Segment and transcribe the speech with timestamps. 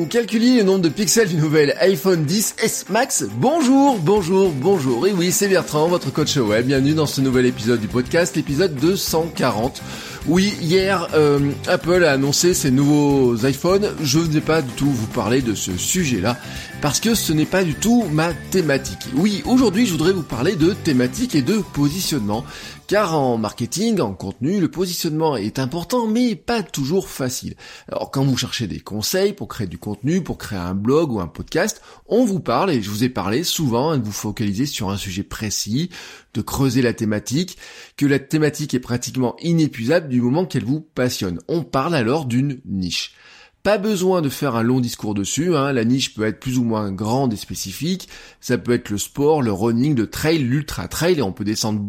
[0.00, 5.06] Vous le nombre de pixels du nouvel iPhone 10s Max Bonjour, bonjour, bonjour.
[5.06, 6.64] Et oui, c'est Bertrand, votre coach web.
[6.64, 9.82] Bienvenue dans ce nouvel épisode du podcast, l'épisode 240.
[10.26, 13.90] Oui, hier, euh, Apple a annoncé ses nouveaux iPhones.
[14.02, 16.38] Je ne vais pas du tout vous parler de ce sujet-là,
[16.80, 19.06] parce que ce n'est pas du tout ma thématique.
[19.14, 22.44] Oui, aujourd'hui, je voudrais vous parler de thématique et de positionnement,
[22.90, 27.54] car en marketing, en contenu, le positionnement est important, mais pas toujours facile.
[27.86, 31.20] Alors, quand vous cherchez des conseils pour créer du contenu, pour créer un blog ou
[31.20, 34.66] un podcast, on vous parle, et je vous ai parlé souvent, hein, de vous focaliser
[34.66, 35.90] sur un sujet précis,
[36.34, 37.58] de creuser la thématique,
[37.96, 41.38] que la thématique est pratiquement inépuisable du moment qu'elle vous passionne.
[41.46, 43.14] On parle alors d'une niche.
[43.62, 45.72] Pas besoin de faire un long discours dessus, hein.
[45.72, 48.08] la niche peut être plus ou moins grande et spécifique,
[48.40, 51.88] ça peut être le sport, le running, le trail, l'ultra trail, et on peut descendre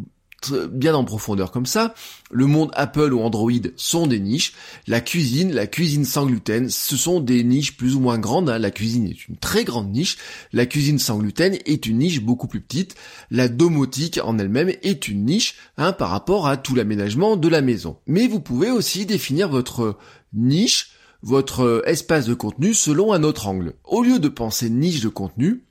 [0.72, 1.94] bien en profondeur comme ça.
[2.32, 4.54] Le monde Apple ou Android sont des niches.
[4.88, 8.50] La cuisine, la cuisine sans gluten, ce sont des niches plus ou moins grandes.
[8.50, 8.60] Hein.
[8.60, 10.18] La cuisine est une très grande niche.
[10.54, 12.96] La cuisine sans gluten est une niche beaucoup plus petite.
[13.30, 17.62] La domotique en elle-même est une niche hein, par rapport à tout l'aménagement de la
[17.62, 17.98] maison.
[18.08, 19.98] Mais vous pouvez aussi définir votre
[20.34, 23.74] niche, votre espace de contenu selon un autre angle.
[23.84, 25.64] Au lieu de penser niche de contenu,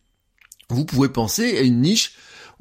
[0.69, 2.13] vous pouvez penser à une niche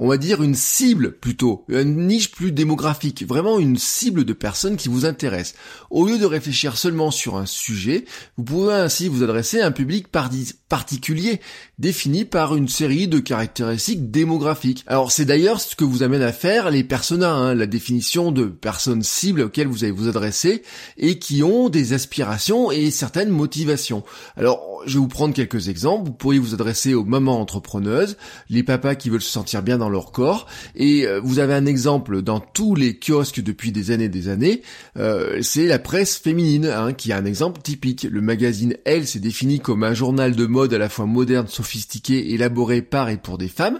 [0.01, 4.77] on va dire une cible plutôt, une niche plus démographique, vraiment une cible de personnes
[4.77, 5.59] qui vous intéressent.
[5.89, 8.05] Au lieu de réfléchir seulement sur un sujet,
[8.37, 11.41] vous pouvez ainsi vous adresser à un public particulier,
[11.79, 14.85] défini par une série de caractéristiques démographiques.
[14.87, 18.45] Alors c'est d'ailleurs ce que vous amène à faire les personas, hein, la définition de
[18.45, 20.63] personnes cibles auxquelles vous allez vous adresser
[20.97, 24.05] et qui ont des aspirations et certaines motivations.
[24.37, 26.05] Alors je vais vous prendre quelques exemples.
[26.05, 28.15] Vous pourriez vous adresser aux mamans entrepreneuses,
[28.49, 30.47] les papas qui veulent se sentir bien dans leur corps.
[30.75, 34.27] Et euh, vous avez un exemple dans tous les kiosques depuis des années et des
[34.27, 34.61] années,
[34.97, 38.07] euh, c'est la presse féminine, hein, qui a un exemple typique.
[38.09, 42.33] Le magazine Elle s'est défini comme un journal de mode à la fois moderne, sophistiqué,
[42.33, 43.79] élaboré par et pour des femmes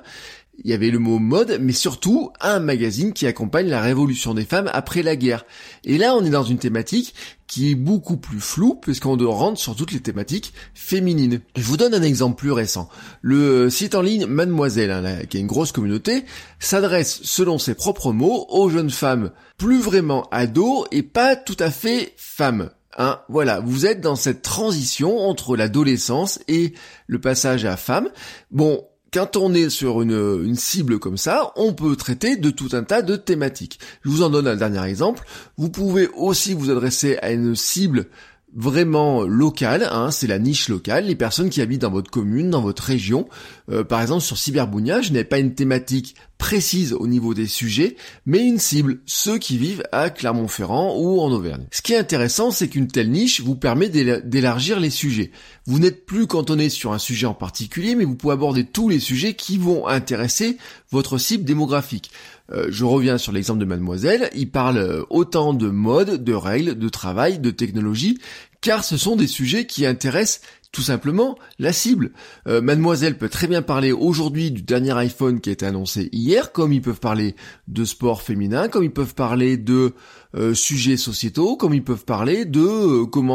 [0.63, 4.45] il y avait le mot mode, mais surtout un magazine qui accompagne la révolution des
[4.45, 5.45] femmes après la guerre.
[5.83, 7.13] Et là, on est dans une thématique
[7.47, 11.41] qui est beaucoup plus floue, puisqu'on doit rentrer sur toutes les thématiques féminines.
[11.55, 12.89] Je vous donne un exemple plus récent.
[13.21, 16.25] Le site en ligne Mademoiselle, hein, qui a une grosse communauté,
[16.59, 21.71] s'adresse, selon ses propres mots, aux jeunes femmes plus vraiment ados et pas tout à
[21.71, 22.69] fait femmes.
[22.97, 26.73] Hein, voilà, vous êtes dans cette transition entre l'adolescence et
[27.07, 28.09] le passage à femme.
[28.51, 28.83] Bon,
[29.13, 33.01] quand on est sur une, cible comme ça, on peut traiter de tout un tas
[33.01, 33.79] de thématiques.
[34.03, 35.25] Je vous en donne un dernier exemple.
[35.57, 38.07] Vous pouvez aussi vous adresser à une cible
[38.55, 42.61] vraiment local, hein, c'est la niche locale, les personnes qui habitent dans votre commune, dans
[42.61, 43.29] votre région.
[43.71, 47.97] Euh, par exemple, sur Cyberbounia, je n'ai pas une thématique précise au niveau des sujets,
[48.25, 51.67] mais une cible, ceux qui vivent à Clermont-Ferrand ou en Auvergne.
[51.69, 55.31] Ce qui est intéressant, c'est qu'une telle niche vous permet d'élargir les sujets.
[55.67, 58.99] Vous n'êtes plus cantonné sur un sujet en particulier, mais vous pouvez aborder tous les
[58.99, 60.57] sujets qui vont intéresser
[60.89, 62.09] votre cible démographique.
[62.51, 66.79] Euh, je reviens sur l'exemple de mademoiselle, il parle euh, autant de mode, de règles,
[66.79, 68.17] de travail, de technologie,
[68.61, 70.41] car ce sont des sujets qui intéressent
[70.71, 72.11] tout simplement la cible.
[72.47, 76.51] Euh, Mademoiselle peut très bien parler aujourd'hui du dernier iPhone qui a été annoncé hier,
[76.51, 77.35] comme ils peuvent parler
[77.67, 79.95] de sport féminin, comme ils peuvent parler de
[80.35, 83.29] euh, sujets sociétaux, comme ils peuvent parler de euh, comment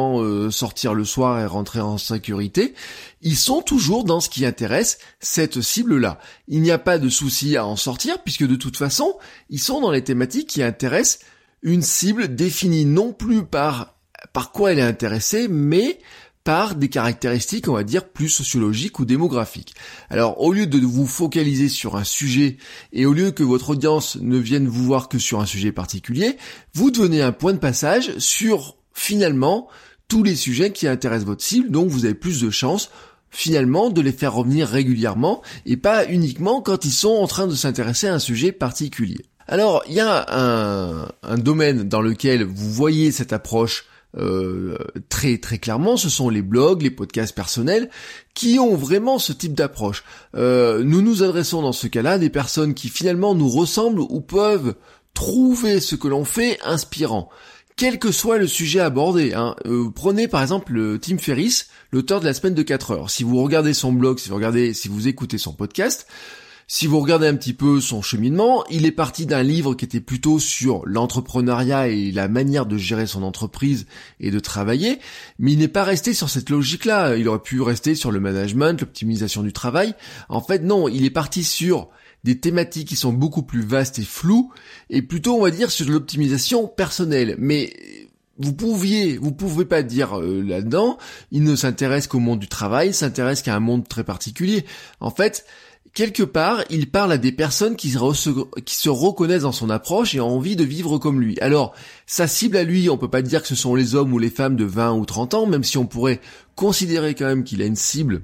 [0.51, 2.75] sortir le soir et rentrer en sécurité.
[3.21, 6.21] Ils sont toujours dans ce qui intéresse cette cible-là.
[6.47, 9.15] Il n'y a pas de souci à en sortir, puisque de toute façon,
[9.51, 11.21] ils sont dans les thématiques qui intéressent
[11.63, 13.95] une cible définie non plus par
[14.33, 15.99] par quoi elle est intéressée, mais
[16.45, 19.75] par des caractéristiques, on va dire, plus sociologiques ou démographiques.
[20.11, 22.59] Alors, au lieu de vous focaliser sur un sujet
[22.93, 26.37] et au lieu que votre audience ne vienne vous voir que sur un sujet particulier,
[26.75, 29.69] vous devenez un point de passage sur, finalement,
[30.07, 32.91] tous les sujets qui intéressent votre cible, donc vous avez plus de chances
[33.31, 37.55] finalement de les faire revenir régulièrement et pas uniquement quand ils sont en train de
[37.55, 39.25] s'intéresser à un sujet particulier.
[39.49, 44.77] Alors, il y a un, un domaine dans lequel vous voyez cette approche euh,
[45.09, 47.91] très très clairement, ce sont les blogs, les podcasts personnels
[48.35, 50.05] qui ont vraiment ce type d'approche.
[50.37, 54.75] Euh, nous nous adressons dans ce cas-là des personnes qui finalement nous ressemblent ou peuvent
[55.15, 57.29] trouver ce que l'on fait inspirant.
[57.77, 59.57] Quel que soit le sujet abordé, hein.
[59.67, 63.11] euh, prenez par exemple Tim Ferriss, l'auteur de la semaine de 4 heures.
[63.11, 66.07] Si vous regardez son blog, si vous regardez, si vous écoutez son podcast,
[66.67, 70.01] si vous regardez un petit peu son cheminement, il est parti d'un livre qui était
[70.01, 73.87] plutôt sur l'entrepreneuriat et la manière de gérer son entreprise
[74.21, 74.99] et de travailler,
[75.39, 77.17] mais il n'est pas resté sur cette logique-là.
[77.17, 79.95] Il aurait pu rester sur le management, l'optimisation du travail.
[80.29, 81.91] En fait, non, il est parti sur
[82.25, 84.51] des thématiques qui sont beaucoup plus vastes et floues,
[84.89, 87.37] et plutôt, on va dire, sur l'optimisation personnelle.
[87.39, 87.75] Mais
[88.39, 90.97] vous pouviez, vous pouvez pas dire euh, là-dedans,
[91.31, 94.65] il ne s'intéresse qu'au monde du travail, il s'intéresse qu'à un monde très particulier.
[95.01, 95.45] En fait,
[95.95, 100.37] quelque part, il parle à des personnes qui se, reconnaissent dans son approche et ont
[100.37, 101.39] envie de vivre comme lui.
[101.41, 101.75] Alors,
[102.07, 104.31] sa cible à lui, on peut pas dire que ce sont les hommes ou les
[104.31, 106.21] femmes de 20 ou 30 ans, même si on pourrait
[106.57, 108.23] considérer quand même qu'il a une cible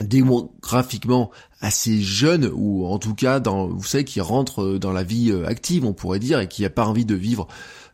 [0.00, 1.30] démographiquement
[1.60, 5.44] assez jeune ou en tout cas dans vous savez qui rentre dans la vie euh,
[5.44, 7.48] active on pourrait dire et qui a pas envie de vivre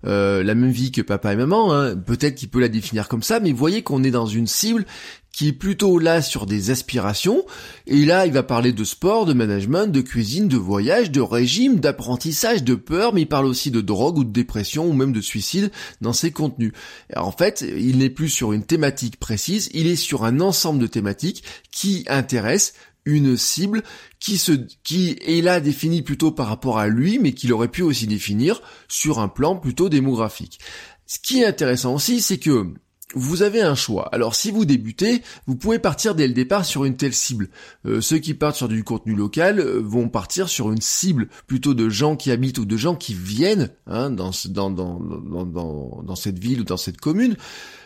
[0.06, 1.96] euh, la même vie que papa et maman, hein.
[1.96, 4.84] peut-être qu'il peut la définir comme ça, mais voyez qu'on est dans une cible
[5.34, 7.44] qui est plutôt là sur des aspirations,
[7.88, 11.80] et là il va parler de sport, de management, de cuisine, de voyage, de régime,
[11.80, 15.20] d'apprentissage, de peur, mais il parle aussi de drogue ou de dépression ou même de
[15.20, 16.72] suicide dans ses contenus.
[17.16, 20.86] en fait, il n'est plus sur une thématique précise, il est sur un ensemble de
[20.86, 21.42] thématiques
[21.72, 23.82] qui intéressent une cible
[24.20, 24.52] qui se,
[24.84, 28.62] qui est là définie plutôt par rapport à lui, mais qu'il aurait pu aussi définir
[28.88, 30.60] sur un plan plutôt démographique.
[31.06, 32.72] Ce qui est intéressant aussi, c'est que
[33.14, 34.08] vous avez un choix.
[34.12, 37.48] Alors si vous débutez, vous pouvez partir dès le départ sur une telle cible.
[37.86, 41.74] Euh, ceux qui partent sur du contenu local euh, vont partir sur une cible plutôt
[41.74, 46.64] de gens qui habitent ou de gens qui viennent hein, dans, dans, cette ville ou
[46.64, 47.36] dans cette commune.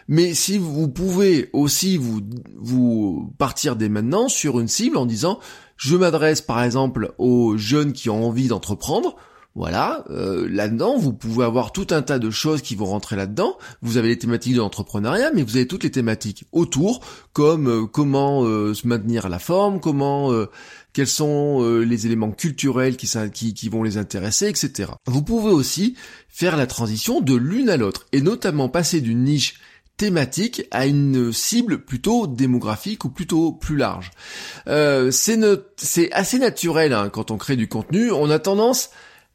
[0.09, 2.21] Mais si vous pouvez aussi vous,
[2.57, 5.39] vous partir dès maintenant sur une cible en disant
[5.77, 9.17] je m'adresse par exemple aux jeunes qui ont envie d'entreprendre,
[9.59, 13.59] voilà, euh, là-dedans, vous pouvez avoir tout un tas de choses qui vont rentrer là-dedans.
[13.83, 17.01] Vous avez les thématiques de l'entrepreneuriat, mais vous avez toutes les thématiques autour,
[17.33, 20.33] comme euh, comment euh, se maintenir à la forme, comment,
[20.93, 24.93] quels sont les éléments culturels qui, vont les intéresser, etc.
[25.07, 25.97] Vous pouvez aussi
[26.29, 29.59] faire la transition de l'une à l'autre, et notamment passer d'une niche
[29.97, 34.13] thématique à une cible plutôt démographique ou plutôt plus large.
[34.67, 38.13] C'est assez naturel hein, quand on crée du contenu.
[38.13, 38.91] On a tendance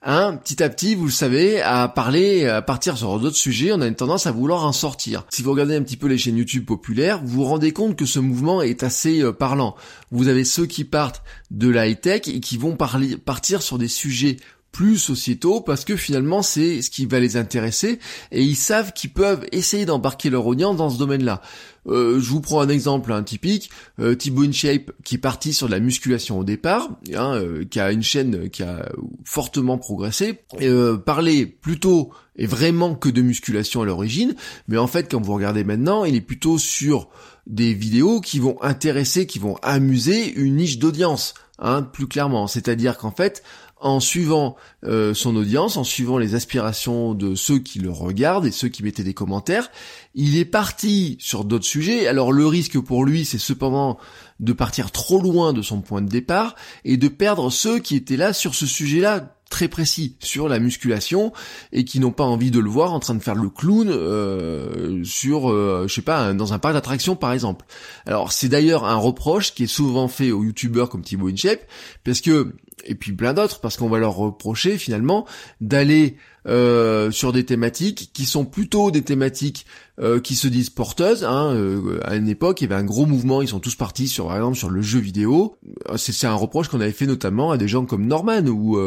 [0.06, 3.80] Hein, petit à petit, vous le savez, à parler, à partir sur d'autres sujets, on
[3.80, 5.26] a une tendance à vouloir en sortir.
[5.30, 8.06] Si vous regardez un petit peu les chaînes YouTube populaires, vous vous rendez compte que
[8.06, 9.76] ce mouvement est assez euh, parlant.
[10.12, 13.88] Vous avez ceux qui partent de la high-tech et qui vont parler, partir sur des
[13.88, 14.36] sujets
[14.74, 18.00] plus sociétaux parce que finalement c'est ce qui va les intéresser
[18.32, 21.42] et ils savent qu'ils peuvent essayer d'embarquer leur audience dans ce domaine-là.
[21.88, 25.68] Euh, je vous prends un exemple un typique, euh, Thibaut InShape qui est parti sur
[25.68, 28.90] de la musculation au départ, hein, euh, qui a une chaîne qui a
[29.24, 34.34] fortement progressé, euh, parlait plutôt et vraiment que de musculation à l'origine,
[34.68, 37.10] mais en fait quand vous regardez maintenant, il est plutôt sur
[37.46, 41.36] des vidéos qui vont intéresser, qui vont amuser une niche d'audience.
[41.60, 43.44] Hein, plus clairement, c'est-à-dire qu'en fait,
[43.84, 48.52] en suivant euh, son audience, en suivant les aspirations de ceux qui le regardent et
[48.52, 49.70] ceux qui mettaient des commentaires,
[50.16, 52.08] il est parti sur d'autres sujets.
[52.08, 53.98] Alors le risque pour lui, c'est cependant
[54.40, 58.18] de partir trop loin de son point de départ et de perdre ceux qui étaient
[58.18, 61.32] là sur ce sujet-là très précis sur la musculation
[61.72, 65.04] et qui n'ont pas envie de le voir en train de faire le clown euh,
[65.04, 67.64] sur, euh, je sais pas, dans un parc d'attractions par exemple.
[68.08, 71.62] Alors c'est d'ailleurs un reproche qui est souvent fait aux youtubeurs comme Thibaut InShape
[72.04, 75.26] parce que et puis plein d'autres parce qu'on va leur reprocher finalement
[75.62, 76.18] d'aller
[76.48, 79.66] euh, sur des thématiques qui sont plutôt des thématiques
[80.00, 81.24] euh, qui se disent porteuses.
[81.24, 81.54] Hein.
[81.56, 84.28] Euh, à une époque, il y avait un gros mouvement, ils sont tous partis sur,
[84.28, 85.58] par exemple, sur le jeu vidéo.
[85.96, 88.78] C'est un reproche qu'on avait fait notamment à des gens comme Norman ou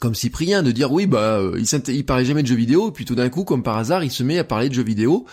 [0.00, 3.14] comme Cyprien de dire oui bah il, il parlait jamais de jeux vidéo puis tout
[3.14, 5.26] d'un coup comme par hasard il se met à parler de jeux vidéo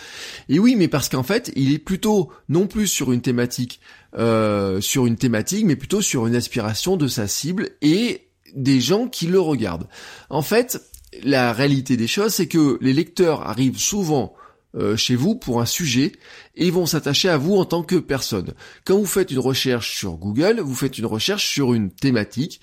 [0.50, 3.80] et oui mais parce qu'en fait il est plutôt non plus sur une thématique
[4.16, 9.28] sur une thématique mais plutôt sur une aspiration de sa cible et des gens qui
[9.28, 9.88] le regardent.
[10.30, 10.82] En fait,
[11.24, 14.34] la réalité des choses, c'est que les lecteurs arrivent souvent
[14.76, 16.12] euh, chez vous pour un sujet
[16.56, 18.54] et vont s'attacher à vous en tant que personne.
[18.84, 22.60] Quand vous faites une recherche sur Google, vous faites une recherche sur une thématique,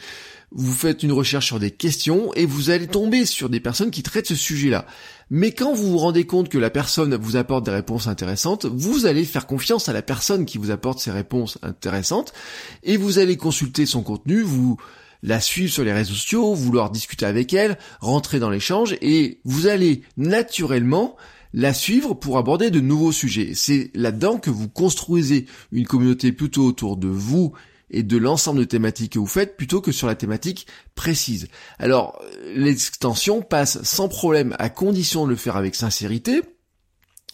[0.50, 4.02] vous faites une recherche sur des questions et vous allez tomber sur des personnes qui
[4.02, 4.86] traitent ce sujet-là.
[5.30, 9.06] Mais quand vous vous rendez compte que la personne vous apporte des réponses intéressantes, vous
[9.06, 12.34] allez faire confiance à la personne qui vous apporte ces réponses intéressantes
[12.82, 14.76] et vous allez consulter son contenu, vous
[15.22, 19.68] la suivre sur les réseaux sociaux, vouloir discuter avec elle, rentrer dans l'échange et vous
[19.68, 21.16] allez naturellement
[21.52, 23.52] la suivre pour aborder de nouveaux sujets.
[23.54, 27.52] C'est là-dedans que vous construisez une communauté plutôt autour de vous
[27.90, 31.48] et de l'ensemble de thématiques que vous faites plutôt que sur la thématique précise.
[31.78, 32.20] Alors,
[32.54, 36.40] l'extension passe sans problème à condition de le faire avec sincérité,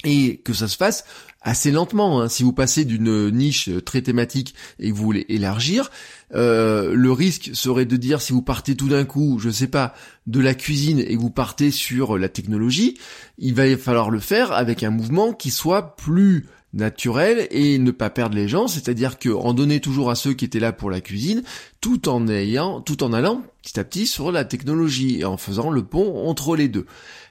[0.04, 1.04] et que ça se fasse
[1.40, 2.20] assez lentement.
[2.20, 2.28] Hein.
[2.28, 5.90] Si vous passez d'une niche très thématique et que vous voulez élargir,
[6.34, 9.94] euh, le risque serait de dire si vous partez tout d'un coup, je sais pas,
[10.26, 12.98] de la cuisine et que vous partez sur la technologie,
[13.38, 18.10] il va falloir le faire avec un mouvement qui soit plus naturel et ne pas
[18.10, 21.00] perdre les gens, c'est-à-dire que en donner toujours à ceux qui étaient là pour la
[21.00, 21.42] cuisine,
[21.80, 25.70] tout en ayant, tout en allant petit à petit sur la technologie et en faisant
[25.70, 26.86] le pont entre les deux.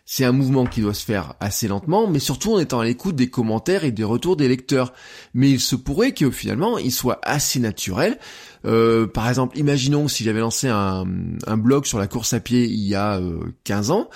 [0.09, 3.15] C'est un mouvement qui doit se faire assez lentement, mais surtout en étant à l'écoute
[3.15, 4.93] des commentaires et des retours des lecteurs.
[5.33, 8.17] Mais il se pourrait que finalement il soit assez naturel.
[8.65, 11.05] Euh, par exemple, imaginons si j'avais lancé un,
[11.57, 13.19] blog sur la course à pied il y a
[13.65, 14.09] 15 euh, ans,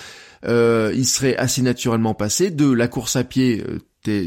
[0.46, 3.62] euh, il serait assez naturellement passé de la course à pied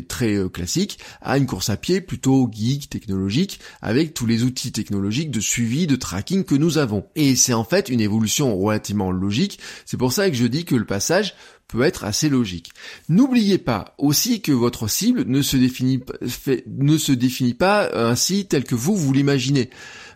[0.08, 5.30] très classique à une course à pied plutôt geek, technologique, avec tous les outils technologiques
[5.30, 7.06] de suivi, de tracking que nous avons.
[7.16, 9.58] Et c'est en fait une évolution relativement logique.
[9.84, 11.34] C'est pour ça que je dis que le passage
[11.68, 12.70] peut être assez logique.
[13.08, 16.00] N'oubliez pas aussi que votre cible ne se définit,
[16.66, 19.70] ne se définit pas ainsi tel que vous, vous l'imaginez.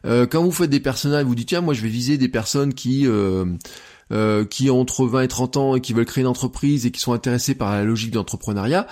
[0.04, 2.74] Euh, quand vous faites des personnages, vous dites tiens moi je vais viser des personnes
[2.74, 3.44] qui euh,
[4.12, 6.90] euh, qui ont entre 20 et 30 ans et qui veulent créer une entreprise et
[6.90, 8.86] qui sont intéressées par la logique d'entrepreneuriat,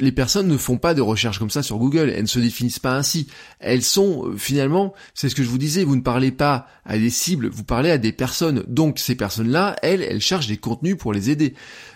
[0.00, 2.78] les personnes ne font pas de recherche comme ça sur Google, elles ne se définissent
[2.78, 3.28] pas ainsi.
[3.58, 6.98] Elles sont euh, finalement, c'est ce que je vous disais, vous ne parlez pas à
[6.98, 8.64] des cibles, vous parlez à des personnes.
[8.68, 11.54] Donc ces personnes-là, elles, elles cherchent des contenus pour les aider.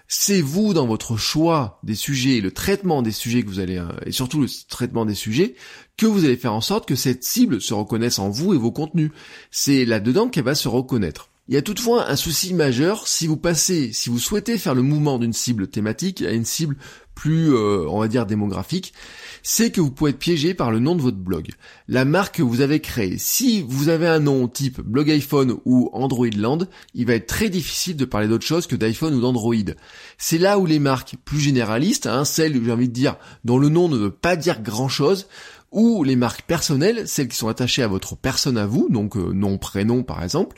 [0.09, 3.89] C'est vous dans votre choix des sujets, le traitement des sujets que vous allez, euh,
[4.07, 5.55] et surtout le traitement des sujets,
[5.97, 8.73] que vous allez faire en sorte que cette cible se reconnaisse en vous et vos
[8.73, 9.11] contenus.
[9.51, 11.30] C'est là-dedans qu'elle va se reconnaître.
[11.51, 14.83] Il y a toutefois un souci majeur si vous passez, si vous souhaitez faire le
[14.83, 16.77] mouvement d'une cible thématique à une cible
[17.17, 18.95] plus, euh, on va dire, démographique,
[19.43, 21.49] c'est que vous pouvez être piégé par le nom de votre blog.
[21.89, 23.19] La marque que vous avez créée.
[23.19, 27.49] Si vous avez un nom type blog iPhone ou Android Land, il va être très
[27.49, 29.75] difficile de parler d'autre chose que d'iPhone ou d'Android.
[30.19, 33.71] C'est là où les marques plus généralistes, hein, celles, j'ai envie de dire, dont le
[33.71, 35.27] nom ne veut pas dire grand chose,
[35.73, 39.33] ou les marques personnelles, celles qui sont attachées à votre personne à vous, donc euh,
[39.33, 40.57] nom, prénom par exemple,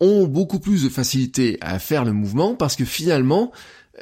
[0.00, 3.52] ont beaucoup plus de facilité à faire le mouvement parce que finalement,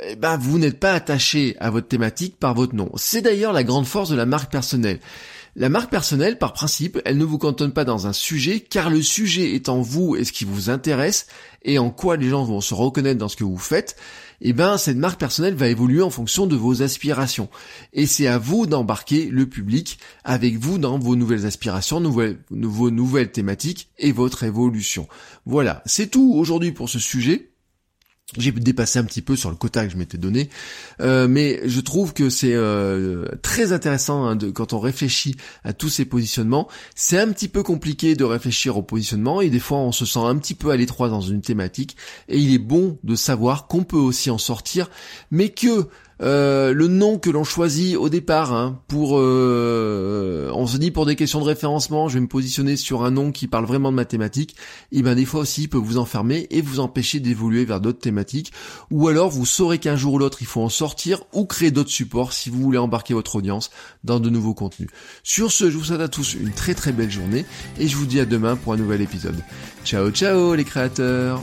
[0.06, 2.90] eh ben, vous n'êtes pas attaché à votre thématique par votre nom.
[2.96, 5.00] C'est d'ailleurs la grande force de la marque personnelle.
[5.54, 9.02] La marque personnelle, par principe, elle ne vous cantonne pas dans un sujet, car le
[9.02, 11.26] sujet en vous et ce qui vous intéresse,
[11.62, 13.96] et en quoi les gens vont se reconnaître dans ce que vous faites,
[14.44, 17.48] eh ben, cette marque personnelle va évoluer en fonction de vos aspirations.
[17.92, 22.90] Et c'est à vous d'embarquer le public avec vous dans vos nouvelles aspirations, nouvelles, vos
[22.90, 25.06] nouvelles thématiques et votre évolution.
[25.46, 27.51] Voilà, c'est tout aujourd'hui pour ce sujet.
[28.38, 30.48] J'ai dépassé un petit peu sur le quota que je m'étais donné,
[31.00, 35.90] euh, mais je trouve que c'est euh, très intéressant hein, quand on réfléchit à tous
[35.90, 36.68] ces positionnements.
[36.94, 40.20] C'est un petit peu compliqué de réfléchir au positionnement et des fois on se sent
[40.20, 41.96] un petit peu à l'étroit dans une thématique
[42.28, 44.88] et il est bon de savoir qu'on peut aussi en sortir,
[45.30, 45.88] mais que
[46.22, 51.04] euh, le nom que l'on choisit au départ, hein, pour, euh, on se dit pour
[51.04, 53.96] des questions de référencement, je vais me positionner sur un nom qui parle vraiment de
[53.96, 54.54] mathématiques.
[54.92, 57.98] Et ben des fois aussi, il peut vous enfermer et vous empêcher d'évoluer vers d'autres
[57.98, 58.52] thématiques.
[58.90, 61.90] Ou alors, vous saurez qu'un jour ou l'autre, il faut en sortir ou créer d'autres
[61.90, 63.70] supports si vous voulez embarquer votre audience
[64.04, 64.88] dans de nouveaux contenus.
[65.24, 67.44] Sur ce, je vous souhaite à tous une très très belle journée
[67.78, 69.42] et je vous dis à demain pour un nouvel épisode.
[69.84, 71.42] Ciao ciao les créateurs